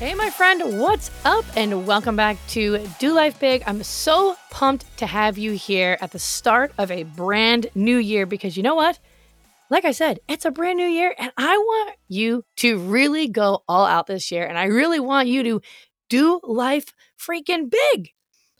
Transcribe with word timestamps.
Hey, 0.00 0.14
my 0.14 0.30
friend, 0.30 0.80
what's 0.80 1.10
up? 1.26 1.44
And 1.56 1.86
welcome 1.86 2.16
back 2.16 2.38
to 2.48 2.78
Do 2.98 3.12
Life 3.12 3.38
Big. 3.38 3.62
I'm 3.66 3.82
so 3.82 4.34
pumped 4.50 4.96
to 4.96 5.04
have 5.04 5.36
you 5.36 5.52
here 5.52 5.98
at 6.00 6.12
the 6.12 6.18
start 6.18 6.72
of 6.78 6.90
a 6.90 7.02
brand 7.02 7.66
new 7.74 7.98
year 7.98 8.24
because 8.24 8.56
you 8.56 8.62
know 8.62 8.74
what? 8.74 8.98
Like 9.68 9.84
I 9.84 9.90
said, 9.90 10.20
it's 10.26 10.46
a 10.46 10.50
brand 10.50 10.78
new 10.78 10.86
year, 10.86 11.14
and 11.18 11.30
I 11.36 11.54
want 11.54 11.96
you 12.08 12.46
to 12.56 12.78
really 12.78 13.28
go 13.28 13.62
all 13.68 13.84
out 13.84 14.06
this 14.06 14.32
year. 14.32 14.46
And 14.46 14.56
I 14.56 14.64
really 14.64 15.00
want 15.00 15.28
you 15.28 15.42
to 15.42 15.60
do 16.08 16.40
life 16.44 16.94
freaking 17.18 17.70
big. 17.70 18.08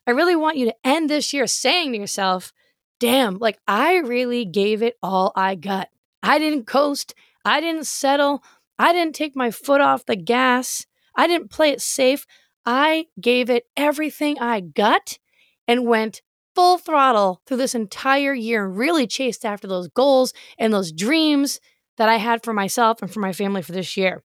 I 0.07 0.11
really 0.11 0.37
want 0.37 0.59
you 0.59 0.67
to 0.67 0.77
end 0.85 1.09
this 1.09 1.33
year 1.33 1.47
saying 1.47 1.93
to 1.93 1.99
yourself, 1.99 2.53
damn, 2.99 3.39
like 3.39 3.59
I 3.67 3.97
really 3.97 4.45
gave 4.45 4.83
it 4.83 4.99
all 5.03 5.33
I 5.35 5.55
got. 5.55 5.89
I 6.23 6.39
didn't 6.39 6.67
coast, 6.67 7.15
I 7.47 7.63
didn't 7.63 7.87
settle, 7.87 8.45
I 8.79 8.93
didn't 8.93 9.15
take 9.15 9.35
my 9.35 9.51
foot 9.51 9.81
off 9.81 10.05
the 10.05 10.17
gas. 10.17 10.85
I 11.17 11.27
didn't 11.27 11.51
play 11.51 11.71
it 11.71 11.81
safe. 11.81 12.27
I 12.67 13.07
gave 13.21 13.51
it 13.51 13.65
everything 13.77 14.39
I 14.39 14.61
got 14.61 15.19
and 15.67 15.87
went 15.87 16.23
full 16.55 16.79
throttle 16.79 17.41
through 17.47 17.57
this 17.57 17.75
entire 17.75 18.35
year 18.35 18.67
and 18.67 18.77
really 18.77 19.07
chased 19.07 19.45
after 19.45 19.67
those 19.67 19.89
goals 19.89 20.33
and 20.59 20.73
those 20.73 20.93
dreams 20.93 21.61
that 21.97 22.09
I 22.09 22.17
had 22.17 22.43
for 22.43 22.53
myself 22.53 23.03
and 23.03 23.13
for 23.13 23.21
my 23.21 23.33
family 23.33 23.63
for 23.63 23.73
this 23.73 23.97
year. 23.97 24.23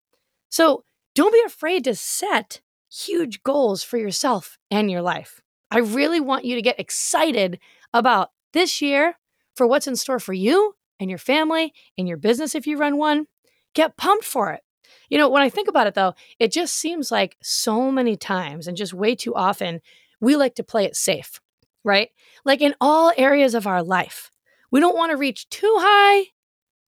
So 0.50 0.84
don't 1.14 1.34
be 1.34 1.44
afraid 1.46 1.84
to 1.86 1.96
set 1.96 2.62
huge 2.92 3.44
goals 3.44 3.84
for 3.84 3.98
yourself 3.98 4.58
and 4.72 4.90
your 4.90 5.02
life. 5.02 5.42
I 5.72 5.80
really 5.80 6.20
want 6.20 6.46
you 6.46 6.56
to 6.56 6.62
get 6.62 6.80
excited 6.80 7.60
about 7.94 8.32
this 8.54 8.82
year 8.82 9.18
for 9.56 9.68
what's 9.68 9.88
in 9.88 9.96
store 9.96 10.20
for 10.20 10.34
you 10.34 10.76
and 11.00 11.10
your 11.10 11.20
family 11.20 11.74
and 11.98 12.08
your 12.08 12.18
business 12.18 12.56
if 12.56 12.68
you 12.68 12.78
run 12.78 12.98
one. 12.98 13.28
Get 13.74 13.98
pumped 13.98 14.26
for 14.26 14.52
it. 14.52 14.62
You 15.10 15.18
know, 15.18 15.30
when 15.30 15.42
I 15.42 15.50
think 15.50 15.68
about 15.68 15.88
it 15.88 15.94
though, 15.94 16.14
it 16.40 16.52
just 16.52 16.76
seems 16.76 17.12
like 17.12 17.38
so 17.42 17.92
many 17.92 18.16
times 18.16 18.68
and 18.68 18.78
just 18.78 18.94
way 18.94 19.16
too 19.16 19.36
often 19.36 19.82
we 20.22 20.36
like 20.36 20.56
to 20.56 20.64
play 20.64 20.86
it 20.86 20.96
safe, 20.96 21.40
right? 21.84 22.10
Like 22.46 22.62
in 22.62 22.76
all 22.80 23.12
areas 23.18 23.54
of 23.54 23.68
our 23.68 23.84
life. 23.84 24.32
We 24.72 24.80
don't 24.80 24.96
want 24.96 25.12
to 25.12 25.18
reach 25.18 25.48
too 25.50 25.74
high. 25.80 26.26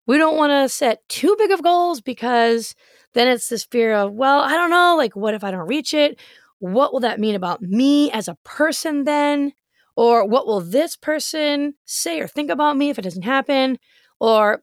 We 0.07 0.17
don't 0.17 0.37
want 0.37 0.51
to 0.51 0.69
set 0.69 1.07
too 1.09 1.35
big 1.37 1.51
of 1.51 1.63
goals 1.63 2.01
because 2.01 2.73
then 3.13 3.27
it's 3.27 3.49
this 3.49 3.65
fear 3.65 3.93
of, 3.93 4.13
well, 4.13 4.39
I 4.39 4.51
don't 4.51 4.69
know, 4.69 4.95
like 4.97 5.15
what 5.15 5.33
if 5.33 5.43
I 5.43 5.51
don't 5.51 5.67
reach 5.67 5.93
it? 5.93 6.19
What 6.59 6.93
will 6.93 7.01
that 7.01 7.19
mean 7.19 7.35
about 7.35 7.61
me 7.61 8.11
as 8.11 8.27
a 8.27 8.37
person 8.43 9.03
then? 9.03 9.53
Or 9.95 10.25
what 10.25 10.47
will 10.47 10.61
this 10.61 10.95
person 10.95 11.73
say 11.85 12.19
or 12.19 12.27
think 12.27 12.49
about 12.49 12.77
me 12.77 12.89
if 12.89 12.99
it 12.99 13.03
doesn't 13.03 13.23
happen? 13.23 13.79
Or 14.19 14.61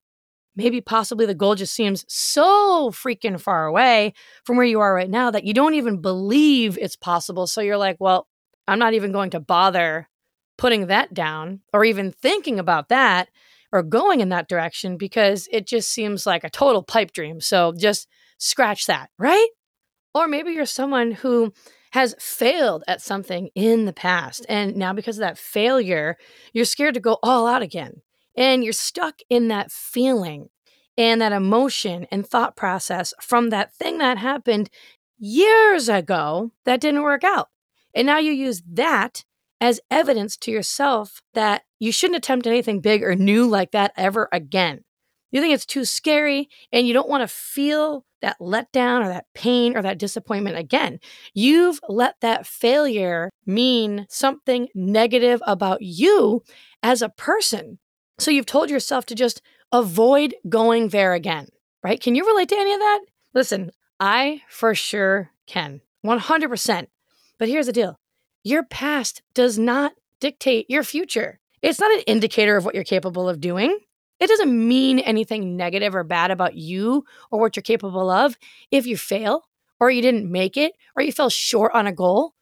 maybe 0.57 0.81
possibly 0.81 1.27
the 1.27 1.35
goal 1.35 1.55
just 1.55 1.75
seems 1.75 2.05
so 2.09 2.91
freaking 2.91 3.41
far 3.41 3.67
away 3.67 4.15
from 4.45 4.57
where 4.57 4.67
you 4.67 4.81
are 4.81 4.95
right 4.95 5.11
now 5.11 5.31
that 5.31 5.45
you 5.45 5.55
don't 5.55 5.75
even 5.75 6.01
believe 6.01 6.79
it's 6.81 6.97
possible. 6.97 7.47
So 7.47 7.61
you're 7.61 7.77
like, 7.77 7.97
well, 7.99 8.29
I'm 8.67 8.79
not 8.79 8.95
even 8.95 9.13
going 9.13 9.31
to 9.31 9.41
bother 9.41 10.09
putting 10.57 10.87
that 10.87 11.13
down 11.13 11.61
or 11.73 11.85
even 11.85 12.13
thinking 12.13 12.59
about 12.59 12.89
that 12.89 13.29
or 13.73 13.83
going 13.83 14.21
in 14.21 14.29
that 14.29 14.49
direction 14.49 14.97
because 14.97 15.49
it 15.51 15.67
just 15.67 15.91
seems 15.91 16.27
like 16.27 16.45
a 16.45 16.51
total 16.51 16.83
pipe 16.83 17.13
dream. 17.13 17.41
So 17.41 17.73
just 17.77 18.09
scratch 18.39 18.87
that, 18.87 19.11
right? 19.19 19.49
Or 20.15 20.29
maybe 20.29 20.53
you're 20.53 20.67
someone 20.67 21.11
who 21.11 21.53
has 21.91 22.15
failed 22.19 22.85
at 22.89 23.01
something 23.01 23.51
in 23.55 23.85
the 23.85 23.93
past. 23.93 24.47
And 24.49 24.77
now, 24.77 24.93
because 24.93 25.17
of 25.17 25.21
that 25.21 25.39
failure, 25.39 26.17
you're 26.53 26.65
scared 26.65 26.95
to 26.95 27.01
go 27.01 27.19
all 27.23 27.47
out 27.47 27.63
again. 27.63 28.03
And 28.37 28.65
you're 28.65 28.73
stuck 28.73 29.21
in 29.31 29.49
that 29.49 29.71
feeling 29.71 30.49
and 30.97 31.21
that 31.21 31.33
emotion 31.33 32.07
and 32.11 32.27
thought 32.27 32.57
process 32.57 33.15
from 33.21 33.51
that 33.51 33.73
thing 33.73 33.99
that 33.99 34.19
happened 34.19 34.71
years 35.19 35.89
ago 35.89 36.53
that 36.65 36.81
didn't 36.81 37.03
work 37.03 37.25
out. 37.25 37.49
And 37.95 38.07
now 38.07 38.19
you 38.19 38.33
use 38.33 38.63
that 38.73 39.25
as 39.61 39.81
evidence 39.91 40.37
to 40.37 40.51
yourself 40.51 41.23
that 41.35 41.63
you 41.79 41.93
shouldn't 41.93 42.19
attempt 42.19 42.47
anything 42.47 42.81
big 42.81 43.03
or 43.03 43.15
new 43.15 43.47
like 43.47 43.71
that 43.71 43.93
ever 43.97 44.29
again. 44.33 44.85
You 45.31 45.41
think 45.41 45.55
it's 45.55 45.67
too 45.67 45.85
scary 45.85 46.49
and 46.73 46.87
you 46.87 46.95
don't 46.95 47.09
want 47.09 47.23
to 47.23 47.29
feel 47.29 48.05
that 48.23 48.39
letdown 48.41 49.05
or 49.05 49.09
that 49.09 49.27
pain 49.35 49.77
or 49.77 49.83
that 49.83 49.99
disappointment 49.99 50.57
again. 50.57 50.99
You've 51.35 51.81
let 51.89 52.15
that 52.21 52.47
failure 52.47 53.31
mean 53.45 54.07
something 54.09 54.69
negative 54.75 55.43
about 55.47 55.83
you 55.83 56.43
as 56.83 57.03
a 57.03 57.09
person. 57.09 57.79
So 58.19 58.31
you've 58.31 58.47
told 58.47 58.71
yourself 58.71 59.07
to 59.07 59.15
just 59.15 59.43
avoid 59.73 60.35
going 60.49 60.89
there 60.89 61.15
again, 61.15 61.49
right? 61.83 62.01
Can 62.01 62.15
you 62.15 62.27
relate 62.27 62.49
to 62.51 62.57
any 62.57 62.73
of 62.73 62.81
that? 62.81 63.01
Listen, 63.35 63.71
I 63.99 64.43
for 64.49 64.75
sure 64.75 65.31
can, 65.47 65.81
100%. 66.05 66.87
But 67.39 67.49
here's 67.49 67.67
the 67.67 67.73
deal 67.73 67.99
your 68.45 68.63
past 68.65 69.23
does 69.35 69.59
not 69.59 69.93
dictate 70.21 70.71
your 70.71 70.85
future. 70.85 71.41
It's 71.63 71.81
not 71.81 71.93
an 71.93 72.01
indicator 72.07 72.57
of 72.57 72.65
what 72.65 72.75
you're 72.75 72.85
capable 72.85 73.29
of 73.29 73.41
doing. 73.41 73.79
It 74.21 74.29
doesn't 74.29 74.69
mean 74.69 75.01
anything 75.01 75.57
negative 75.57 75.95
or 75.95 76.05
bad 76.05 76.31
about 76.31 76.55
you 76.55 77.05
or 77.31 77.41
what 77.41 77.57
you're 77.57 77.63
capable 77.63 78.11
of 78.11 78.37
if 78.71 78.87
you 78.87 78.97
fail 78.97 79.43
or 79.81 79.91
you 79.91 80.03
didn't 80.03 80.31
make 80.31 80.57
it 80.57 80.73
or 80.95 81.03
you 81.03 81.11
fell 81.11 81.31
short 81.31 81.73
on 81.75 81.87
a 81.87 81.93
goal. 81.93 82.35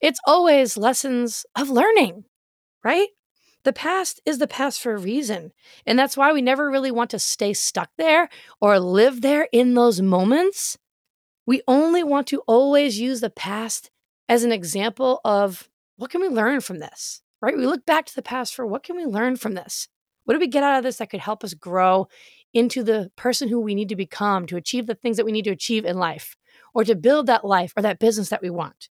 It's 0.00 0.20
always 0.26 0.76
lessons 0.76 1.44
of 1.56 1.70
learning, 1.70 2.24
right? 2.84 3.08
The 3.68 3.74
past 3.74 4.22
is 4.24 4.38
the 4.38 4.46
past 4.46 4.80
for 4.80 4.94
a 4.94 4.98
reason. 4.98 5.52
And 5.84 5.98
that's 5.98 6.16
why 6.16 6.32
we 6.32 6.40
never 6.40 6.70
really 6.70 6.90
want 6.90 7.10
to 7.10 7.18
stay 7.18 7.52
stuck 7.52 7.90
there 7.98 8.30
or 8.62 8.80
live 8.80 9.20
there 9.20 9.46
in 9.52 9.74
those 9.74 10.00
moments. 10.00 10.78
We 11.44 11.60
only 11.68 12.02
want 12.02 12.28
to 12.28 12.40
always 12.46 12.98
use 12.98 13.20
the 13.20 13.28
past 13.28 13.90
as 14.26 14.42
an 14.42 14.52
example 14.52 15.20
of 15.22 15.68
what 15.98 16.10
can 16.10 16.22
we 16.22 16.28
learn 16.28 16.62
from 16.62 16.78
this, 16.78 17.20
right? 17.42 17.58
We 17.58 17.66
look 17.66 17.84
back 17.84 18.06
to 18.06 18.14
the 18.14 18.22
past 18.22 18.54
for 18.54 18.64
what 18.64 18.84
can 18.84 18.96
we 18.96 19.04
learn 19.04 19.36
from 19.36 19.52
this? 19.52 19.86
What 20.24 20.32
do 20.32 20.40
we 20.40 20.48
get 20.48 20.64
out 20.64 20.78
of 20.78 20.82
this 20.82 20.96
that 20.96 21.10
could 21.10 21.20
help 21.20 21.44
us 21.44 21.52
grow 21.52 22.08
into 22.54 22.82
the 22.82 23.10
person 23.16 23.50
who 23.50 23.60
we 23.60 23.74
need 23.74 23.90
to 23.90 23.96
become 23.96 24.46
to 24.46 24.56
achieve 24.56 24.86
the 24.86 24.94
things 24.94 25.18
that 25.18 25.26
we 25.26 25.32
need 25.32 25.44
to 25.44 25.50
achieve 25.50 25.84
in 25.84 25.98
life 25.98 26.38
or 26.72 26.84
to 26.84 26.96
build 26.96 27.26
that 27.26 27.44
life 27.44 27.74
or 27.76 27.82
that 27.82 27.98
business 27.98 28.30
that 28.30 28.40
we 28.40 28.48
want? 28.48 28.88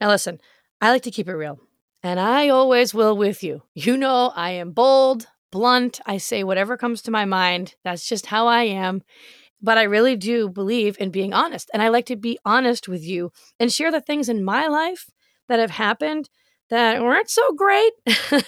Now, 0.00 0.08
listen, 0.08 0.40
I 0.80 0.90
like 0.90 1.02
to 1.02 1.12
keep 1.12 1.28
it 1.28 1.36
real. 1.36 1.60
And 2.02 2.20
I 2.20 2.48
always 2.48 2.94
will 2.94 3.16
with 3.16 3.42
you. 3.42 3.62
You 3.74 3.96
know, 3.96 4.32
I 4.34 4.52
am 4.52 4.72
bold, 4.72 5.26
blunt. 5.50 6.00
I 6.06 6.18
say 6.18 6.44
whatever 6.44 6.76
comes 6.76 7.02
to 7.02 7.10
my 7.10 7.24
mind. 7.24 7.74
That's 7.84 8.08
just 8.08 8.26
how 8.26 8.46
I 8.46 8.64
am. 8.64 9.02
But 9.60 9.78
I 9.78 9.82
really 9.82 10.14
do 10.14 10.48
believe 10.48 10.96
in 11.00 11.10
being 11.10 11.32
honest. 11.32 11.70
And 11.74 11.82
I 11.82 11.88
like 11.88 12.06
to 12.06 12.16
be 12.16 12.38
honest 12.44 12.86
with 12.86 13.02
you 13.02 13.32
and 13.58 13.72
share 13.72 13.90
the 13.90 14.00
things 14.00 14.28
in 14.28 14.44
my 14.44 14.68
life 14.68 15.10
that 15.48 15.58
have 15.58 15.72
happened 15.72 16.30
that 16.70 17.02
weren't 17.02 17.30
so 17.30 17.42
great 17.54 17.92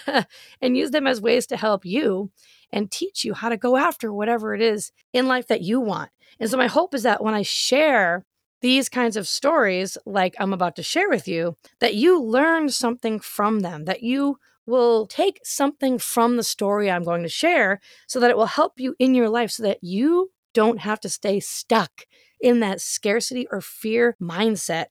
and 0.61 0.77
use 0.77 0.91
them 0.91 1.07
as 1.07 1.21
ways 1.21 1.47
to 1.49 1.57
help 1.57 1.85
you 1.85 2.31
and 2.73 2.91
teach 2.91 3.25
you 3.25 3.35
how 3.35 3.49
to 3.49 3.57
go 3.57 3.77
after 3.77 4.13
whatever 4.13 4.55
it 4.55 4.63
is 4.63 4.93
in 5.13 5.27
life 5.27 5.49
that 5.49 5.63
you 5.63 5.81
want. 5.81 6.11
And 6.39 6.49
so, 6.49 6.57
my 6.57 6.69
hope 6.69 6.95
is 6.95 7.03
that 7.03 7.23
when 7.23 7.35
I 7.35 7.43
share 7.43 8.25
these 8.61 8.89
kinds 8.89 9.17
of 9.17 9.29
stories, 9.29 9.97
like 10.07 10.35
I'm 10.39 10.53
about 10.53 10.77
to 10.77 10.83
share 10.83 11.09
with 11.09 11.27
you, 11.27 11.57
that 11.81 11.95
you 11.95 12.23
learn 12.23 12.69
something 12.69 13.21
from 13.21 13.61
them, 13.61 13.85
that 13.85 14.03
you 14.03 14.39
will 14.67 15.07
take 15.07 15.41
something 15.43 15.99
from 15.99 16.37
the 16.37 16.43
story 16.43 16.91
I'm 16.91 17.05
going 17.05 17.23
to 17.23 17.29
share 17.29 17.81
so 18.07 18.21
that 18.21 18.31
it 18.31 18.37
will 18.37 18.47
help 18.47 18.75
you 18.79 18.95
in 18.99 19.15
your 19.15 19.29
life 19.29 19.51
so 19.51 19.63
that 19.65 19.79
you 19.83 20.31
don't 20.55 20.81
have 20.81 21.01
to 21.01 21.09
stay 21.09 21.41
stuck 21.41 22.07
in 22.41 22.61
that 22.61 22.81
scarcity 22.81 23.47
or 23.51 23.61
fear 23.61 24.17
mindset 24.21 24.87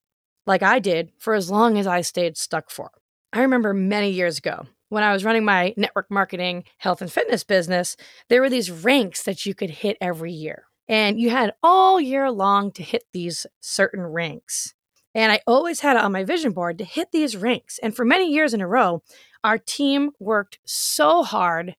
like 0.46 0.64
I 0.64 0.80
did 0.80 1.12
for 1.18 1.34
as 1.34 1.50
long 1.50 1.78
as 1.78 1.88
I 1.88 2.02
stayed 2.02 2.38
stuck 2.38 2.70
for. 2.70 2.92
I 3.32 3.42
remember 3.42 3.74
many 3.74 4.10
years 4.10 4.38
ago 4.38 4.66
when 4.90 5.04
I 5.04 5.14
was 5.14 5.24
running 5.24 5.46
my 5.46 5.74
network 5.78 6.08
marketing, 6.10 6.64
health, 6.78 7.02
and 7.02 7.12
fitness 7.12 7.44
business, 7.44 7.96
there 8.28 8.42
were 8.42 8.50
these 8.50 8.72
ranks 8.72 9.24
that 9.24 9.46
you 9.46 9.54
could 9.54 9.70
hit 9.70 9.98
every 10.02 10.34
year. 10.34 10.64
And 10.90 11.20
you 11.22 11.30
had 11.30 11.54
all 11.64 12.02
year 12.02 12.32
long 12.32 12.72
to 12.74 12.84
hit 12.84 13.06
these 13.14 13.46
certain 13.62 14.02
ranks. 14.02 14.74
And 15.16 15.32
I 15.32 15.40
always 15.48 15.80
had 15.80 15.96
it 15.96 16.04
on 16.04 16.12
my 16.12 16.24
vision 16.24 16.52
board 16.52 16.78
to 16.80 16.84
hit 16.84 17.12
these 17.12 17.38
ranks. 17.38 17.80
And 17.82 17.96
for 17.96 18.06
many 18.06 18.34
years 18.34 18.54
in 18.54 18.62
a 18.62 18.68
row, 18.68 19.04
our 19.44 19.58
team 19.58 20.12
worked 20.20 20.60
so 20.66 21.24
hard 21.24 21.76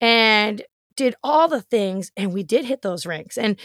and 0.00 0.62
did 0.96 1.14
all 1.22 1.48
the 1.48 1.62
things, 1.62 2.12
and 2.16 2.32
we 2.32 2.42
did 2.42 2.64
hit 2.64 2.82
those 2.82 3.06
ranks. 3.06 3.38
And 3.38 3.58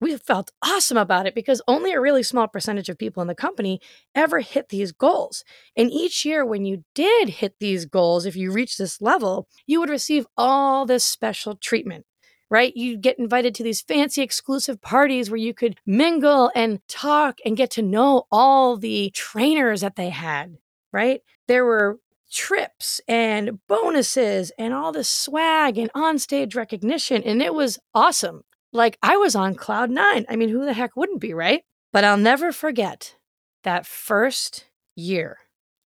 we 0.00 0.16
felt 0.16 0.50
awesome 0.64 0.96
about 0.96 1.26
it 1.26 1.34
because 1.34 1.60
only 1.68 1.92
a 1.92 2.00
really 2.00 2.22
small 2.22 2.48
percentage 2.48 2.88
of 2.88 2.98
people 2.98 3.20
in 3.20 3.28
the 3.28 3.34
company 3.34 3.80
ever 4.14 4.40
hit 4.40 4.70
these 4.70 4.92
goals. 4.92 5.44
And 5.76 5.90
each 5.90 6.24
year, 6.24 6.44
when 6.44 6.64
you 6.64 6.84
did 6.94 7.28
hit 7.28 7.56
these 7.60 7.84
goals, 7.84 8.24
if 8.24 8.34
you 8.34 8.50
reach 8.50 8.78
this 8.78 9.02
level, 9.02 9.46
you 9.66 9.78
would 9.80 9.90
receive 9.90 10.26
all 10.38 10.86
this 10.86 11.04
special 11.04 11.54
treatment. 11.54 12.06
Right? 12.50 12.76
You'd 12.76 13.00
get 13.00 13.18
invited 13.18 13.54
to 13.54 13.62
these 13.62 13.80
fancy 13.80 14.22
exclusive 14.22 14.80
parties 14.82 15.30
where 15.30 15.38
you 15.38 15.54
could 15.54 15.78
mingle 15.86 16.50
and 16.54 16.80
talk 16.88 17.38
and 17.44 17.56
get 17.56 17.70
to 17.72 17.82
know 17.82 18.24
all 18.32 18.76
the 18.76 19.10
trainers 19.14 19.82
that 19.82 19.94
they 19.94 20.10
had. 20.10 20.58
Right? 20.92 21.20
There 21.46 21.64
were 21.64 22.00
trips 22.30 23.00
and 23.08 23.58
bonuses 23.66 24.52
and 24.58 24.72
all 24.72 24.92
this 24.92 25.08
swag 25.08 25.78
and 25.78 25.92
onstage 25.92 26.54
recognition. 26.54 27.22
And 27.22 27.42
it 27.42 27.54
was 27.54 27.78
awesome. 27.94 28.42
Like 28.72 28.98
I 29.02 29.16
was 29.16 29.34
on 29.34 29.54
cloud 29.54 29.90
nine. 29.90 30.26
I 30.28 30.36
mean, 30.36 30.48
who 30.48 30.64
the 30.64 30.72
heck 30.72 30.96
wouldn't 30.96 31.20
be, 31.20 31.34
right? 31.34 31.62
But 31.92 32.04
I'll 32.04 32.16
never 32.16 32.52
forget 32.52 33.16
that 33.64 33.84
first 33.86 34.66
year 34.94 35.38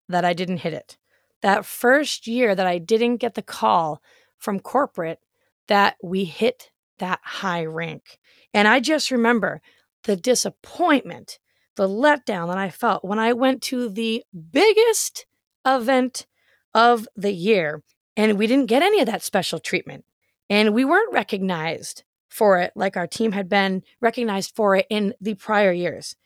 that 0.09 0.25
I 0.25 0.33
didn't 0.33 0.59
hit 0.59 0.75
it. 0.75 0.99
That 1.43 1.65
first 1.65 2.27
year 2.27 2.55
that 2.55 2.67
I 2.67 2.79
didn't 2.79 3.17
get 3.17 3.35
the 3.35 3.43
call 3.43 4.03
from 4.39 4.61
corporate 4.61 5.21
that 5.69 5.97
we 6.03 6.25
hit 6.25 6.71
that 6.99 7.21
high 7.23 7.65
rank. 7.65 8.19
And 8.55 8.69
I 8.69 8.81
just 8.81 9.11
remember 9.11 9.61
the 10.05 10.17
disappointment, 10.17 11.39
the 11.77 11.89
letdown 11.89 12.49
that 12.49 12.59
I 12.59 12.71
felt 12.71 13.05
when 13.05 13.19
I 13.19 13.33
went 13.33 13.63
to 13.63 13.89
the 13.89 14.25
biggest 14.51 15.27
event 15.67 16.27
of 16.75 17.09
the 17.17 17.33
year 17.33 17.83
and 18.17 18.39
we 18.39 18.47
didn't 18.47 18.67
get 18.67 18.83
any 18.83 19.01
of 19.01 19.07
that 19.07 19.23
special 19.23 19.59
treatment. 19.59 20.05
And 20.51 20.75
we 20.75 20.85
weren't 20.85 21.13
recognized 21.13 22.05
for 22.29 22.59
it 22.59 22.73
like 22.75 22.97
our 22.97 23.07
team 23.07 23.33
had 23.33 23.49
been 23.49 23.83
recognized 24.01 24.55
for 24.55 24.77
it 24.77 24.87
in 24.91 25.15
the 25.21 25.35
prior 25.35 25.73
years. 25.73 26.17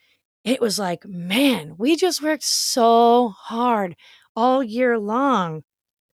It 0.45 0.61
was 0.61 0.79
like, 0.79 1.05
man, 1.05 1.75
we 1.79 1.97
just 1.97 2.23
worked 2.23 2.45
so 2.45 3.31
hard 3.31 3.97
all 4.35 4.63
year 4.63 4.99
long 4.99 5.65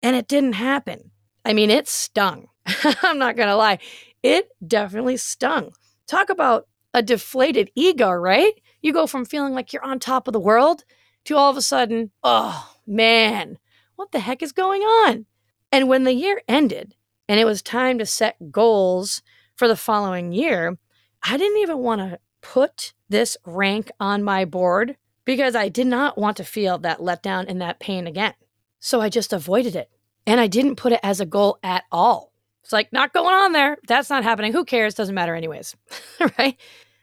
and 0.03 0.17
it 0.17 0.29
didn't 0.29 0.55
happen. 0.55 1.11
I 1.45 1.53
mean, 1.53 1.71
it 1.71 1.89
stung. 1.89 2.49
I'm 3.03 3.19
not 3.19 3.37
going 3.37 3.49
to 3.49 3.56
lie. 3.56 3.79
It 4.23 4.49
definitely 4.67 5.17
stung. 5.17 5.73
Talk 6.06 6.31
about 6.31 6.69
a 6.94 7.03
deflated 7.03 7.70
ego, 7.75 8.11
right? 8.11 8.53
You 8.82 8.93
go 8.93 9.06
from 9.06 9.25
feeling 9.25 9.55
like 9.55 9.73
you're 9.73 9.85
on 9.85 9.99
top 9.99 10.29
of 10.29 10.32
the 10.32 10.41
world 10.41 10.85
to 11.25 11.37
all 11.37 11.50
of 11.50 11.56
a 11.56 11.62
sudden, 11.62 12.11
oh 12.23 12.76
man, 12.87 13.59
what 13.97 14.12
the 14.12 14.20
heck 14.20 14.43
is 14.43 14.53
going 14.53 14.82
on? 14.82 15.26
And 15.70 15.88
when 15.88 16.05
the 16.05 16.12
year 16.12 16.43
ended 16.49 16.94
and 17.29 17.41
it 17.41 17.44
was 17.44 17.62
time 17.62 17.99
to 17.99 18.06
set 18.06 18.50
goals 18.50 19.23
for 19.56 19.69
the 19.69 19.76
following 19.76 20.32
year, 20.32 20.79
I 21.25 21.37
didn't 21.37 21.62
even 21.62 21.79
want 21.79 22.00
to 22.00 22.19
put 22.41 22.93
this 23.09 23.37
rank 23.47 23.91
on 24.00 24.23
my 24.23 24.44
board 24.44 24.97
because 25.25 25.55
I 25.55 25.69
did 25.69 25.87
not 25.87 26.19
want 26.19 26.37
to 26.38 26.44
feel 26.44 26.79
that 26.79 26.99
letdown 26.99 27.44
and 27.49 27.61
that 27.61 27.81
pain 27.81 28.06
again. 28.06 28.35
So 28.81 29.00
I 29.00 29.09
just 29.09 29.32
avoided 29.32 29.76
it. 29.76 29.88
And 30.26 30.41
I 30.41 30.47
didn't 30.47 30.76
put 30.76 30.93
it 30.93 31.00
as 31.03 31.20
a 31.20 31.26
goal 31.26 31.59
at 31.62 31.85
all. 31.91 32.31
It's 32.62 32.73
like, 32.73 32.93
not 32.93 33.12
going 33.12 33.35
on 33.35 33.53
there. 33.53 33.79
That's 33.87 34.11
not 34.11 34.25
happening. 34.25 34.53
Who 34.53 34.64
cares? 34.64 34.94
Doesn't 34.94 35.14
matter, 35.14 35.35
anyways. 35.35 35.76
right? 36.38 36.56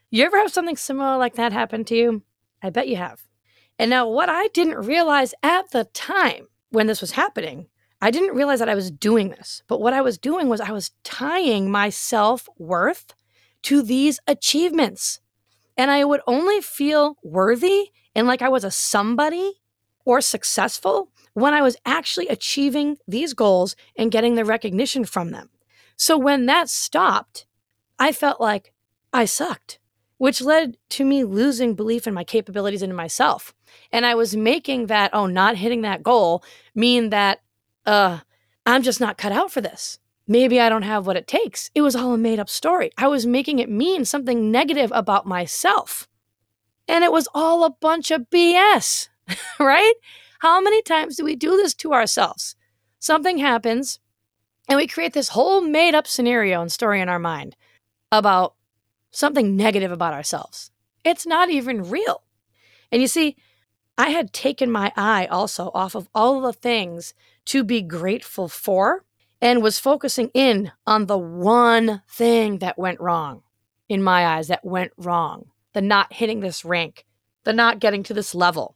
You 0.09 0.25
ever 0.25 0.37
have 0.37 0.51
something 0.51 0.77
similar 0.77 1.17
like 1.17 1.35
that 1.35 1.53
happen 1.53 1.83
to 1.85 1.95
you? 1.95 2.23
I 2.61 2.69
bet 2.69 2.87
you 2.87 2.95
have. 2.95 3.21
And 3.77 3.89
now, 3.89 4.07
what 4.07 4.29
I 4.29 4.47
didn't 4.49 4.85
realize 4.85 5.33
at 5.43 5.71
the 5.71 5.85
time 5.85 6.47
when 6.69 6.87
this 6.87 7.01
was 7.01 7.11
happening 7.11 7.67
I 8.01 8.11
didn't 8.11 8.35
realize 8.35 8.59
that 8.59 8.69
I 8.69 8.75
was 8.75 8.91
doing 8.91 9.29
this, 9.29 9.61
but 9.67 9.81
what 9.81 9.93
I 9.93 10.01
was 10.01 10.17
doing 10.17 10.47
was 10.47 10.61
I 10.61 10.71
was 10.71 10.91
tying 11.03 11.69
my 11.69 11.89
self 11.89 12.47
worth 12.57 13.13
to 13.63 13.81
these 13.81 14.19
achievements. 14.25 15.19
And 15.75 15.91
I 15.91 16.05
would 16.05 16.21
only 16.27 16.61
feel 16.61 17.17
worthy 17.23 17.91
and 18.15 18.27
like 18.27 18.41
I 18.41 18.49
was 18.49 18.63
a 18.63 18.71
somebody 18.71 19.61
or 20.05 20.21
successful 20.21 21.11
when 21.39 21.53
I 21.53 21.61
was 21.61 21.77
actually 21.85 22.27
achieving 22.27 22.97
these 23.07 23.33
goals 23.33 23.75
and 23.95 24.11
getting 24.11 24.35
the 24.35 24.45
recognition 24.45 25.05
from 25.05 25.31
them. 25.31 25.49
So 25.95 26.17
when 26.17 26.45
that 26.45 26.69
stopped, 26.69 27.45
I 27.97 28.11
felt 28.11 28.39
like 28.39 28.73
I 29.11 29.25
sucked, 29.25 29.79
which 30.17 30.41
led 30.41 30.77
to 30.89 31.03
me 31.03 31.23
losing 31.23 31.75
belief 31.75 32.07
in 32.07 32.13
my 32.13 32.23
capabilities 32.23 32.81
and 32.81 32.91
in 32.91 32.95
myself. 32.95 33.53
And 33.91 34.05
I 34.05 34.15
was 34.15 34.35
making 34.35 34.87
that, 34.87 35.11
oh, 35.13 35.25
not 35.25 35.57
hitting 35.57 35.81
that 35.81 36.03
goal 36.03 36.43
mean 36.73 37.09
that 37.09 37.41
uh, 37.85 38.19
I'm 38.65 38.83
just 38.83 38.99
not 38.99 39.17
cut 39.17 39.31
out 39.31 39.51
for 39.51 39.61
this. 39.61 39.99
Maybe 40.27 40.59
I 40.59 40.69
don't 40.69 40.83
have 40.83 41.07
what 41.07 41.17
it 41.17 41.27
takes. 41.27 41.71
It 41.73 41.81
was 41.81 41.95
all 41.95 42.13
a 42.13 42.17
made 42.17 42.39
up 42.39 42.49
story. 42.49 42.91
I 42.97 43.07
was 43.07 43.25
making 43.25 43.59
it 43.59 43.69
mean 43.69 44.05
something 44.05 44.51
negative 44.51 44.91
about 44.93 45.25
myself. 45.25 46.07
And 46.87 47.03
it 47.03 47.11
was 47.11 47.27
all 47.33 47.63
a 47.63 47.71
bunch 47.71 48.11
of 48.11 48.29
BS, 48.29 49.09
right? 49.59 49.93
How 50.39 50.61
many 50.61 50.81
times 50.81 51.17
do 51.17 51.23
we 51.23 51.35
do 51.35 51.57
this 51.57 51.73
to 51.75 51.93
ourselves? 51.93 52.55
Something 52.97 53.37
happens, 53.37 53.99
and 54.67 54.77
we 54.77 54.87
create 54.87 55.13
this 55.13 55.29
whole 55.29 55.61
made 55.61 55.93
up 55.93 56.07
scenario 56.07 56.61
and 56.61 56.71
story 56.71 57.01
in 57.01 57.09
our 57.09 57.19
mind 57.19 57.55
about 58.11 58.55
something 59.11 59.55
negative 59.55 59.91
about 59.91 60.13
ourselves. 60.13 60.71
It's 61.03 61.25
not 61.25 61.49
even 61.49 61.89
real. 61.89 62.23
And 62.91 63.01
you 63.01 63.07
see, 63.07 63.35
I 63.97 64.09
had 64.09 64.31
taken 64.31 64.71
my 64.71 64.93
eye 64.95 65.25
also 65.25 65.71
off 65.73 65.93
of 65.95 66.07
all 66.15 66.41
the 66.41 66.53
things 66.53 67.13
to 67.45 67.63
be 67.63 67.81
grateful 67.81 68.47
for 68.47 69.03
and 69.41 69.61
was 69.61 69.79
focusing 69.79 70.29
in 70.33 70.71
on 70.87 71.05
the 71.05 71.17
one 71.17 72.01
thing 72.09 72.59
that 72.59 72.77
went 72.77 72.99
wrong 73.01 73.43
in 73.89 74.01
my 74.01 74.25
eyes, 74.25 74.47
that 74.47 74.63
went 74.63 74.91
wrong 74.97 75.51
the 75.73 75.81
not 75.81 76.13
hitting 76.13 76.39
this 76.39 76.65
rank, 76.65 77.05
the 77.43 77.53
not 77.53 77.79
getting 77.79 78.03
to 78.03 78.13
this 78.13 78.33
level. 78.33 78.75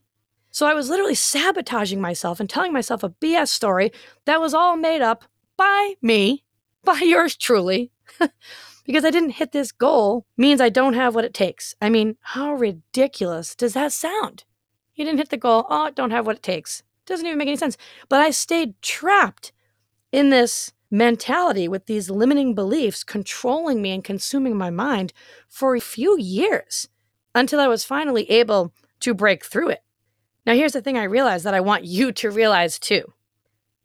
So 0.54 0.66
I 0.66 0.74
was 0.74 0.88
literally 0.88 1.16
sabotaging 1.16 2.00
myself 2.00 2.38
and 2.38 2.48
telling 2.48 2.72
myself 2.72 3.02
a 3.02 3.08
BS 3.08 3.48
story 3.48 3.90
that 4.24 4.40
was 4.40 4.54
all 4.54 4.76
made 4.76 5.02
up 5.02 5.24
by 5.56 5.94
me, 6.00 6.44
by 6.84 7.00
yours 7.00 7.34
truly. 7.34 7.90
because 8.86 9.04
I 9.04 9.10
didn't 9.10 9.30
hit 9.30 9.50
this 9.50 9.72
goal 9.72 10.26
means 10.36 10.60
I 10.60 10.68
don't 10.68 10.94
have 10.94 11.12
what 11.12 11.24
it 11.24 11.34
takes. 11.34 11.74
I 11.82 11.90
mean, 11.90 12.18
how 12.20 12.54
ridiculous 12.54 13.56
does 13.56 13.74
that 13.74 13.92
sound? 13.92 14.44
You 14.94 15.04
didn't 15.04 15.18
hit 15.18 15.30
the 15.30 15.36
goal. 15.36 15.66
Oh, 15.68 15.90
don't 15.90 16.12
have 16.12 16.24
what 16.24 16.36
it 16.36 16.42
takes. 16.44 16.84
Doesn't 17.04 17.26
even 17.26 17.36
make 17.36 17.48
any 17.48 17.56
sense. 17.56 17.76
But 18.08 18.20
I 18.20 18.30
stayed 18.30 18.80
trapped 18.80 19.50
in 20.12 20.30
this 20.30 20.70
mentality 20.88 21.66
with 21.66 21.86
these 21.86 22.10
limiting 22.10 22.54
beliefs 22.54 23.02
controlling 23.02 23.82
me 23.82 23.90
and 23.90 24.04
consuming 24.04 24.56
my 24.56 24.70
mind 24.70 25.12
for 25.48 25.74
a 25.74 25.80
few 25.80 26.16
years 26.16 26.88
until 27.34 27.58
I 27.58 27.66
was 27.66 27.82
finally 27.82 28.30
able 28.30 28.72
to 29.00 29.14
break 29.14 29.44
through 29.44 29.70
it. 29.70 29.80
Now, 30.46 30.54
here's 30.54 30.72
the 30.72 30.82
thing 30.82 30.98
I 30.98 31.04
realize 31.04 31.42
that 31.44 31.54
I 31.54 31.60
want 31.60 31.84
you 31.84 32.12
to 32.12 32.30
realize 32.30 32.78
too. 32.78 33.12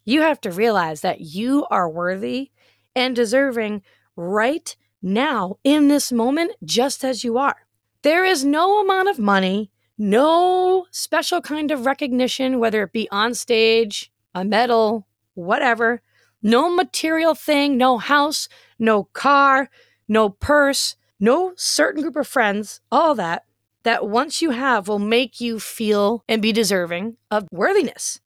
You 0.04 0.22
have 0.22 0.42
to 0.42 0.52
realize 0.52 1.02
that 1.02 1.22
you 1.22 1.66
are 1.70 1.90
worthy 1.90 2.52
and 2.96 3.16
deserving 3.16 3.84
right 4.16 4.76
now 5.02 5.58
in 5.64 5.88
this 5.88 6.12
moment, 6.12 6.54
just 6.64 7.06
as 7.06 7.24
you 7.24 7.38
are. 7.38 7.56
There 8.02 8.26
is 8.26 8.44
no 8.44 8.82
amount 8.82 9.10
of 9.10 9.20
money, 9.20 9.72
no 9.98 10.86
special 10.92 11.42
kind 11.42 11.72
of 11.72 11.86
recognition, 11.86 12.60
whether 12.60 12.84
it 12.84 12.92
be 12.92 13.08
on 13.12 13.34
stage, 13.34 14.12
a 14.34 14.44
medal, 14.44 15.08
whatever, 15.34 16.02
no 16.42 16.74
material 16.74 17.36
thing, 17.36 17.78
no 17.78 17.98
house, 17.98 18.50
no 18.78 19.06
car, 19.06 19.70
no 20.08 20.30
purse, 20.30 20.96
no 21.20 21.54
certain 21.56 22.02
group 22.02 22.16
of 22.16 22.28
friends, 22.28 22.82
all 22.92 23.16
that, 23.16 23.44
that 23.84 24.08
once 24.08 24.42
you 24.42 24.52
have 24.52 24.88
will 24.88 25.00
make 25.00 25.40
you 25.40 25.60
feel 25.60 26.24
and 26.28 26.42
be 26.42 26.52
deserving 26.52 27.18
of 27.32 27.48
worthiness. 27.52 28.20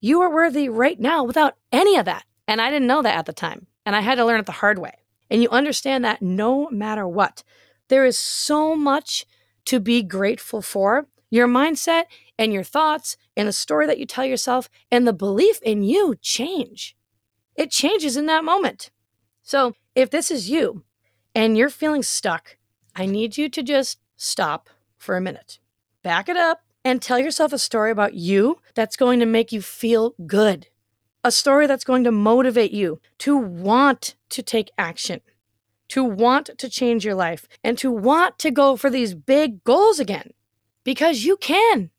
You 0.00 0.20
are 0.20 0.32
worthy 0.32 0.68
right 0.68 0.98
now 0.98 1.24
without 1.24 1.54
any 1.72 1.96
of 1.96 2.04
that. 2.04 2.24
And 2.48 2.60
I 2.60 2.70
didn't 2.70 2.88
know 2.88 3.02
that 3.02 3.16
at 3.16 3.26
the 3.26 3.32
time. 3.32 3.66
And 3.84 3.94
I 3.94 4.00
had 4.00 4.16
to 4.16 4.24
learn 4.24 4.40
it 4.40 4.46
the 4.46 4.52
hard 4.52 4.78
way. 4.78 4.92
And 5.30 5.42
you 5.42 5.48
understand 5.50 6.04
that 6.04 6.22
no 6.22 6.68
matter 6.70 7.06
what, 7.06 7.42
there 7.88 8.04
is 8.04 8.18
so 8.18 8.74
much 8.76 9.24
to 9.66 9.80
be 9.80 10.02
grateful 10.02 10.62
for 10.62 11.06
your 11.30 11.48
mindset 11.48 12.04
and 12.38 12.52
your 12.52 12.62
thoughts 12.62 13.16
and 13.36 13.48
the 13.48 13.52
story 13.52 13.86
that 13.86 13.98
you 13.98 14.06
tell 14.06 14.24
yourself 14.24 14.68
and 14.90 15.06
the 15.06 15.12
belief 15.12 15.60
in 15.62 15.82
you 15.82 16.14
change. 16.20 16.96
It 17.56 17.70
changes 17.70 18.16
in 18.16 18.26
that 18.26 18.44
moment. 18.44 18.90
So, 19.42 19.74
if 19.94 20.10
this 20.10 20.30
is 20.30 20.50
you 20.50 20.84
and 21.34 21.56
you're 21.56 21.70
feeling 21.70 22.02
stuck, 22.02 22.56
I 22.94 23.06
need 23.06 23.36
you 23.36 23.48
to 23.48 23.62
just 23.62 23.98
stop 24.16 24.68
for 25.06 25.16
a 25.16 25.20
minute. 25.20 25.60
Back 26.02 26.28
it 26.28 26.36
up 26.36 26.60
and 26.84 27.00
tell 27.00 27.18
yourself 27.18 27.52
a 27.52 27.58
story 27.58 27.90
about 27.90 28.14
you 28.14 28.58
that's 28.74 28.96
going 28.96 29.20
to 29.20 29.26
make 29.26 29.52
you 29.52 29.62
feel 29.62 30.14
good. 30.26 30.66
A 31.24 31.30
story 31.30 31.66
that's 31.66 31.84
going 31.84 32.04
to 32.04 32.12
motivate 32.12 32.72
you 32.72 33.00
to 33.18 33.36
want 33.36 34.16
to 34.28 34.42
take 34.42 34.70
action, 34.76 35.20
to 35.88 36.04
want 36.04 36.50
to 36.58 36.68
change 36.68 37.04
your 37.04 37.14
life, 37.14 37.48
and 37.64 37.78
to 37.78 37.90
want 37.90 38.38
to 38.40 38.50
go 38.50 38.76
for 38.76 38.90
these 38.90 39.14
big 39.14 39.64
goals 39.64 39.98
again. 39.98 40.32
Because 40.84 41.24
you 41.24 41.36
can. 41.36 41.90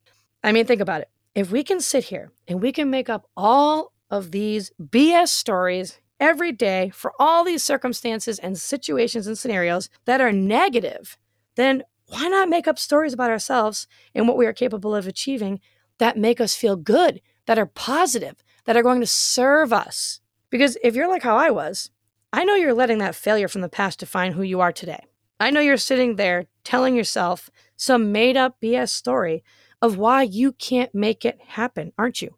I 0.43 0.51
mean, 0.51 0.65
think 0.65 0.81
about 0.81 1.01
it. 1.01 1.09
If 1.33 1.51
we 1.51 1.63
can 1.63 1.81
sit 1.81 2.05
here 2.05 2.31
and 2.47 2.61
we 2.61 2.71
can 2.71 2.89
make 2.89 3.09
up 3.09 3.29
all 3.35 3.93
of 4.09 4.31
these 4.31 4.71
BS 4.81 5.29
stories 5.29 5.99
every 6.19 6.51
day 6.51 6.89
for 6.89 7.13
all 7.19 7.43
these 7.43 7.63
circumstances 7.63 8.39
and 8.39 8.57
situations 8.57 9.27
and 9.27 9.37
scenarios 9.37 9.89
that 10.05 10.21
are 10.21 10.31
negative, 10.31 11.17
then 11.55 11.83
why 12.07 12.27
not 12.27 12.49
make 12.49 12.67
up 12.67 12.79
stories 12.79 13.13
about 13.13 13.29
ourselves 13.29 13.87
and 14.15 14.27
what 14.27 14.37
we 14.37 14.45
are 14.45 14.53
capable 14.53 14.95
of 14.95 15.07
achieving 15.07 15.59
that 15.97 16.17
make 16.17 16.39
us 16.39 16.55
feel 16.55 16.75
good, 16.75 17.21
that 17.45 17.59
are 17.59 17.65
positive, 17.65 18.43
that 18.65 18.77
are 18.77 18.83
going 18.83 19.01
to 19.01 19.07
serve 19.07 19.73
us? 19.73 20.21
Because 20.49 20.77
if 20.83 20.95
you're 20.95 21.09
like 21.09 21.23
how 21.23 21.35
I 21.35 21.49
was, 21.49 21.91
I 22.31 22.43
know 22.43 22.55
you're 22.55 22.73
letting 22.73 22.99
that 22.99 23.15
failure 23.15 23.47
from 23.47 23.61
the 23.61 23.69
past 23.69 23.99
define 23.99 24.33
who 24.33 24.43
you 24.43 24.61
are 24.61 24.71
today. 24.71 25.05
I 25.39 25.51
know 25.51 25.59
you're 25.59 25.77
sitting 25.77 26.15
there 26.15 26.47
telling 26.63 26.95
yourself 26.95 27.49
some 27.75 28.11
made 28.11 28.37
up 28.37 28.57
BS 28.61 28.89
story 28.89 29.43
of 29.81 29.97
why 29.97 30.23
you 30.23 30.51
can't 30.53 30.93
make 30.95 31.25
it 31.25 31.39
happen, 31.47 31.93
aren't 31.97 32.21
you? 32.21 32.35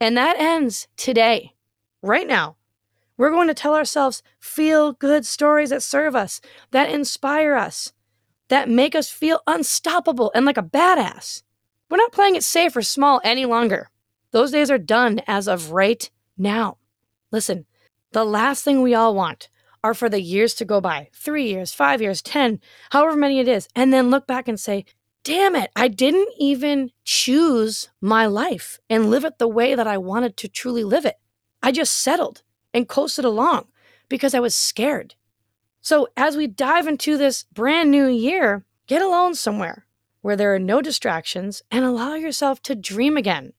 And 0.00 0.16
that 0.16 0.38
ends 0.38 0.88
today, 0.96 1.54
right 2.02 2.26
now. 2.26 2.56
We're 3.16 3.30
going 3.30 3.48
to 3.48 3.54
tell 3.54 3.74
ourselves 3.74 4.22
feel 4.38 4.92
good 4.92 5.26
stories 5.26 5.70
that 5.70 5.82
serve 5.82 6.16
us, 6.16 6.40
that 6.70 6.90
inspire 6.90 7.54
us, 7.54 7.92
that 8.50 8.68
make 8.68 8.94
us 8.94 9.08
feel 9.10 9.40
unstoppable 9.46 10.30
and 10.34 10.44
like 10.44 10.58
a 10.58 10.62
badass. 10.62 11.42
We're 11.88 11.96
not 11.96 12.12
playing 12.12 12.36
it 12.36 12.44
safe 12.44 12.76
or 12.76 12.82
small 12.82 13.20
any 13.24 13.46
longer. 13.46 13.90
Those 14.32 14.50
days 14.50 14.70
are 14.70 14.78
done 14.78 15.20
as 15.26 15.48
of 15.48 15.72
right 15.72 16.08
now. 16.36 16.76
Listen, 17.32 17.64
the 18.12 18.24
last 18.24 18.64
thing 18.64 18.82
we 18.82 18.94
all 18.94 19.14
want 19.14 19.48
are 19.82 19.94
for 19.94 20.08
the 20.08 20.20
years 20.20 20.54
to 20.54 20.64
go 20.64 20.80
by 20.80 21.08
three 21.14 21.48
years, 21.48 21.72
five 21.72 22.02
years, 22.02 22.20
10, 22.22 22.60
however 22.90 23.16
many 23.16 23.38
it 23.38 23.48
is, 23.48 23.68
and 23.74 23.92
then 23.92 24.10
look 24.10 24.26
back 24.26 24.46
and 24.46 24.58
say, 24.58 24.84
damn 25.22 25.54
it, 25.54 25.70
I 25.76 25.88
didn't 25.88 26.32
even 26.38 26.90
choose 27.04 27.88
my 28.00 28.26
life 28.26 28.78
and 28.90 29.10
live 29.10 29.24
it 29.24 29.38
the 29.38 29.48
way 29.48 29.74
that 29.74 29.86
I 29.86 29.96
wanted 29.96 30.36
to 30.38 30.48
truly 30.48 30.84
live 30.84 31.04
it. 31.04 31.16
I 31.62 31.72
just 31.72 31.98
settled 31.98 32.42
and 32.74 32.88
coasted 32.88 33.24
along 33.24 33.68
because 34.08 34.34
I 34.34 34.40
was 34.40 34.54
scared. 34.54 35.14
So, 35.82 36.08
as 36.16 36.36
we 36.36 36.46
dive 36.46 36.86
into 36.86 37.16
this 37.16 37.44
brand 37.52 37.90
new 37.90 38.06
year, 38.06 38.64
get 38.86 39.02
alone 39.02 39.34
somewhere 39.34 39.86
where 40.20 40.36
there 40.36 40.54
are 40.54 40.58
no 40.58 40.82
distractions 40.82 41.62
and 41.70 41.84
allow 41.84 42.14
yourself 42.14 42.60
to 42.62 42.74
dream 42.74 43.16
again. 43.16 43.52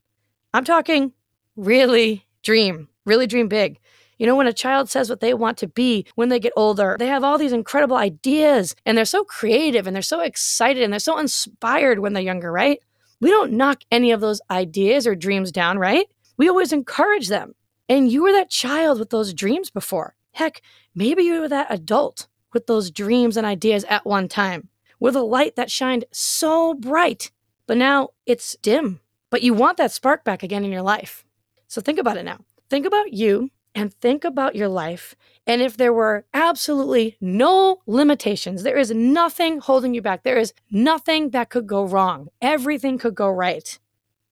I'm 0.54 0.64
talking 0.64 1.12
really 1.56 2.26
dream, 2.42 2.88
really 3.04 3.26
dream 3.26 3.48
big. 3.48 3.78
You 4.18 4.26
know, 4.26 4.36
when 4.36 4.46
a 4.46 4.52
child 4.52 4.88
says 4.88 5.10
what 5.10 5.18
they 5.18 5.34
want 5.34 5.58
to 5.58 5.66
be 5.66 6.06
when 6.14 6.28
they 6.28 6.38
get 6.38 6.52
older, 6.56 6.96
they 6.96 7.08
have 7.08 7.24
all 7.24 7.38
these 7.38 7.52
incredible 7.52 7.96
ideas 7.96 8.76
and 8.86 8.96
they're 8.96 9.04
so 9.04 9.24
creative 9.24 9.86
and 9.88 9.96
they're 9.96 10.02
so 10.02 10.20
excited 10.20 10.82
and 10.82 10.92
they're 10.92 11.00
so 11.00 11.18
inspired 11.18 11.98
when 11.98 12.12
they're 12.12 12.22
younger, 12.22 12.52
right? 12.52 12.78
We 13.20 13.30
don't 13.30 13.52
knock 13.52 13.82
any 13.90 14.12
of 14.12 14.20
those 14.20 14.40
ideas 14.48 15.08
or 15.08 15.16
dreams 15.16 15.50
down, 15.50 15.78
right? 15.78 16.06
We 16.36 16.48
always 16.48 16.72
encourage 16.72 17.28
them. 17.28 17.54
And 17.88 18.12
you 18.12 18.22
were 18.22 18.32
that 18.32 18.50
child 18.50 19.00
with 19.00 19.10
those 19.10 19.34
dreams 19.34 19.70
before. 19.70 20.14
Heck, 20.32 20.62
maybe 20.94 21.22
you 21.22 21.40
were 21.40 21.48
that 21.48 21.66
adult 21.70 22.26
with 22.52 22.66
those 22.66 22.90
dreams 22.90 23.36
and 23.36 23.46
ideas 23.46 23.84
at 23.84 24.04
one 24.04 24.28
time, 24.28 24.68
with 25.00 25.16
a 25.16 25.22
light 25.22 25.56
that 25.56 25.70
shined 25.70 26.04
so 26.12 26.74
bright, 26.74 27.30
but 27.66 27.76
now 27.76 28.10
it's 28.26 28.56
dim. 28.62 29.00
But 29.30 29.42
you 29.42 29.54
want 29.54 29.78
that 29.78 29.92
spark 29.92 30.24
back 30.24 30.42
again 30.42 30.64
in 30.64 30.72
your 30.72 30.82
life. 30.82 31.24
So 31.68 31.80
think 31.80 31.98
about 31.98 32.18
it 32.18 32.24
now. 32.24 32.40
Think 32.68 32.84
about 32.86 33.12
you 33.12 33.50
and 33.74 33.94
think 33.94 34.24
about 34.24 34.54
your 34.54 34.68
life. 34.68 35.14
And 35.46 35.62
if 35.62 35.76
there 35.76 35.92
were 35.92 36.26
absolutely 36.34 37.16
no 37.20 37.80
limitations, 37.86 38.62
there 38.62 38.76
is 38.76 38.90
nothing 38.90 39.60
holding 39.60 39.94
you 39.94 40.02
back, 40.02 40.22
there 40.22 40.38
is 40.38 40.52
nothing 40.70 41.30
that 41.30 41.50
could 41.50 41.66
go 41.66 41.84
wrong, 41.84 42.28
everything 42.40 42.98
could 42.98 43.14
go 43.14 43.28
right, 43.30 43.78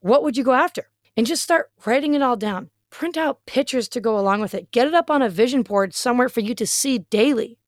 what 0.00 0.23
would 0.23 0.37
you 0.37 0.45
go 0.45 0.52
after? 0.52 0.88
And 1.17 1.26
just 1.26 1.43
start 1.43 1.71
writing 1.85 2.14
it 2.14 2.23
all 2.23 2.37
down 2.37 2.71
print 2.90 3.16
out 3.16 3.47
pictures 3.47 3.88
to 3.88 4.00
go 4.00 4.18
along 4.18 4.40
with 4.40 4.54
it. 4.54 4.70
Get 4.70 4.87
it 4.87 4.94
up 4.94 5.11
on 5.11 5.23
a 5.23 5.28
vision 5.28 5.62
board 5.62 5.94
somewhere 5.94 6.28
for 6.28 6.40
you 6.40 6.54
to 6.56 6.66
see 6.66 6.99
daily. 6.99 7.59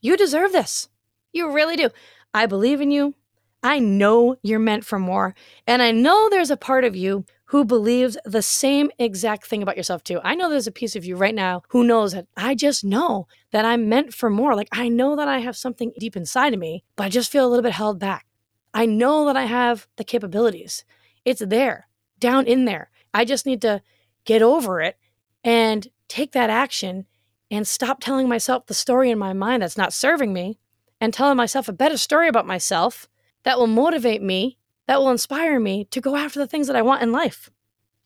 You 0.00 0.16
deserve 0.16 0.52
this. 0.52 0.88
You 1.32 1.52
really 1.52 1.76
do. 1.76 1.90
I 2.34 2.46
believe 2.46 2.80
in 2.80 2.90
you. 2.90 3.14
I 3.62 3.78
know 3.78 4.36
you're 4.42 4.58
meant 4.58 4.84
for 4.84 4.98
more. 4.98 5.34
And 5.66 5.82
I 5.82 5.90
know 5.90 6.28
there's 6.28 6.50
a 6.50 6.56
part 6.56 6.84
of 6.84 6.94
you 6.94 7.24
who 7.46 7.64
believes 7.64 8.16
the 8.24 8.42
same 8.42 8.90
exact 8.98 9.46
thing 9.46 9.62
about 9.62 9.76
yourself, 9.76 10.04
too. 10.04 10.20
I 10.22 10.34
know 10.34 10.50
there's 10.50 10.66
a 10.66 10.72
piece 10.72 10.94
of 10.94 11.04
you 11.04 11.16
right 11.16 11.34
now 11.34 11.62
who 11.68 11.82
knows 11.82 12.12
that 12.12 12.26
I 12.36 12.54
just 12.54 12.84
know 12.84 13.26
that 13.52 13.64
I'm 13.64 13.88
meant 13.88 14.12
for 14.12 14.30
more. 14.30 14.54
Like, 14.54 14.68
I 14.70 14.88
know 14.88 15.16
that 15.16 15.28
I 15.28 15.38
have 15.38 15.56
something 15.56 15.92
deep 15.98 16.14
inside 16.14 16.52
of 16.52 16.60
me, 16.60 16.84
but 16.94 17.04
I 17.04 17.08
just 17.08 17.32
feel 17.32 17.46
a 17.46 17.48
little 17.48 17.62
bit 17.62 17.72
held 17.72 17.98
back. 17.98 18.26
I 18.74 18.86
know 18.86 19.24
that 19.24 19.36
I 19.36 19.46
have 19.46 19.88
the 19.96 20.04
capabilities. 20.04 20.84
It's 21.24 21.42
there, 21.44 21.88
down 22.20 22.46
in 22.46 22.66
there. 22.66 22.90
I 23.14 23.24
just 23.24 23.46
need 23.46 23.62
to 23.62 23.82
get 24.28 24.42
over 24.42 24.82
it 24.82 24.98
and 25.42 25.88
take 26.06 26.32
that 26.32 26.50
action 26.50 27.06
and 27.50 27.66
stop 27.66 27.98
telling 27.98 28.28
myself 28.28 28.66
the 28.66 28.74
story 28.74 29.10
in 29.10 29.18
my 29.18 29.32
mind 29.32 29.62
that's 29.62 29.78
not 29.78 29.90
serving 29.90 30.34
me 30.34 30.58
and 31.00 31.14
telling 31.14 31.38
myself 31.38 31.66
a 31.66 31.72
better 31.72 31.96
story 31.96 32.28
about 32.28 32.46
myself 32.46 33.08
that 33.44 33.58
will 33.58 33.66
motivate 33.66 34.20
me, 34.20 34.58
that 34.86 34.98
will 34.98 35.10
inspire 35.10 35.58
me 35.58 35.84
to 35.84 36.02
go 36.02 36.14
after 36.14 36.38
the 36.38 36.46
things 36.46 36.66
that 36.66 36.76
I 36.76 36.82
want 36.82 37.00
in 37.00 37.10
life. 37.10 37.50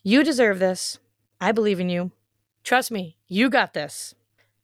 You 0.05 0.23
deserve 0.23 0.61
this. 0.61 1.01
I 1.41 1.51
believe 1.51 1.81
in 1.81 1.89
you. 1.89 2.13
Trust 2.63 2.93
me, 2.93 3.17
you 3.27 3.51
got 3.51 3.75
this. 3.75 4.15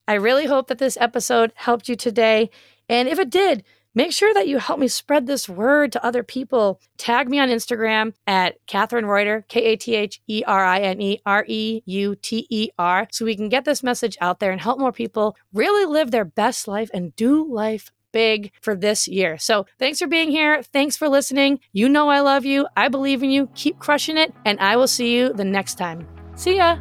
I 0.07 0.15
really 0.15 0.47
hope 0.47 0.69
that 0.69 0.79
this 0.79 0.97
episode 1.01 1.53
helped 1.57 1.89
you 1.89 1.97
today. 1.97 2.51
And 2.89 3.09
if 3.09 3.19
it 3.19 3.31
did, 3.31 3.65
Make 3.99 4.13
sure 4.13 4.33
that 4.33 4.47
you 4.47 4.59
help 4.59 4.79
me 4.79 4.87
spread 4.87 5.27
this 5.27 5.49
word 5.49 5.91
to 5.91 6.07
other 6.07 6.23
people. 6.23 6.81
Tag 6.99 7.29
me 7.29 7.41
on 7.41 7.49
Instagram 7.49 8.15
at 8.29 8.65
Katherine 8.69 9.07
Reuter, 9.07 9.45
K 9.49 9.65
A 9.65 9.77
T 9.77 9.97
H 9.97 10.21
E 10.29 10.45
R 10.47 10.65
I 10.65 10.79
N 10.79 11.01
E 11.01 11.21
R 11.27 11.45
E 11.49 11.83
U 11.85 12.15
T 12.15 12.47
E 12.49 12.69
R, 12.79 13.09
so 13.11 13.25
we 13.25 13.35
can 13.35 13.49
get 13.49 13.65
this 13.65 13.83
message 13.83 14.17
out 14.21 14.39
there 14.39 14.53
and 14.53 14.61
help 14.61 14.79
more 14.79 14.93
people 14.93 15.37
really 15.53 15.85
live 15.85 16.13
their 16.13 16.25
best 16.25 16.69
life 16.69 16.89
and 16.95 17.17
do 17.17 17.45
life 17.53 17.91
big 18.13 18.53
for 18.61 18.77
this 18.77 19.09
year. 19.09 19.37
So 19.37 19.67
thanks 19.81 19.99
for 19.99 20.07
being 20.07 20.31
here. 20.31 20.63
Thanks 20.63 20.97
for 20.97 21.09
listening. 21.09 21.59
You 21.73 21.89
know 21.89 22.09
I 22.09 22.21
love 22.21 22.45
you. 22.45 22.69
I 22.77 22.87
believe 22.87 23.25
in 23.25 23.31
you. 23.31 23.49
Keep 23.57 23.81
crushing 23.81 24.17
it. 24.17 24.33
And 24.45 24.61
I 24.61 24.77
will 24.77 24.87
see 24.87 25.13
you 25.13 25.33
the 25.33 25.45
next 25.45 25.75
time. 25.75 26.07
See 26.37 26.59
ya. 26.59 26.79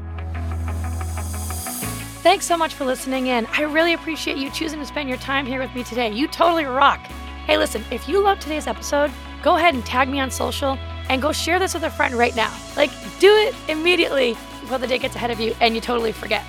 Thanks 2.27 2.45
so 2.45 2.57
much 2.57 2.73
for 2.73 2.83
listening 2.83 3.27
in. 3.27 3.45
I 3.53 3.61
really 3.61 3.93
appreciate 3.93 4.35
you 4.35 4.49
choosing 4.49 4.79
to 4.79 4.85
spend 4.85 5.07
your 5.07 5.17
time 5.17 5.45
here 5.45 5.61
with 5.61 5.73
me 5.73 5.85
today. 5.85 6.11
You 6.11 6.27
totally 6.27 6.65
rock. 6.65 6.99
Hey, 7.45 7.57
listen, 7.57 7.85
if 7.89 8.09
you 8.09 8.21
love 8.21 8.37
today's 8.37 8.67
episode, 8.67 9.13
go 9.41 9.55
ahead 9.55 9.73
and 9.73 9.85
tag 9.85 10.09
me 10.09 10.19
on 10.19 10.29
social 10.29 10.77
and 11.07 11.21
go 11.21 11.31
share 11.31 11.57
this 11.57 11.73
with 11.73 11.83
a 11.83 11.89
friend 11.89 12.13
right 12.15 12.35
now. 12.35 12.53
Like, 12.75 12.91
do 13.21 13.33
it 13.33 13.55
immediately 13.69 14.33
before 14.59 14.77
the 14.77 14.87
day 14.87 14.97
gets 14.97 15.15
ahead 15.15 15.31
of 15.31 15.39
you 15.39 15.55
and 15.61 15.73
you 15.73 15.79
totally 15.79 16.11
forget. 16.11 16.43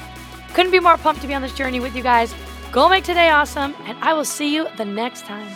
Couldn't 0.52 0.72
be 0.72 0.80
more 0.80 0.96
pumped 0.96 1.22
to 1.22 1.28
be 1.28 1.34
on 1.34 1.42
this 1.42 1.54
journey 1.54 1.78
with 1.78 1.94
you 1.94 2.02
guys. 2.02 2.34
Go 2.72 2.88
make 2.88 3.04
today 3.04 3.30
awesome, 3.30 3.72
and 3.84 3.96
I 4.02 4.14
will 4.14 4.24
see 4.24 4.52
you 4.52 4.66
the 4.78 4.84
next 4.84 5.26
time. 5.26 5.48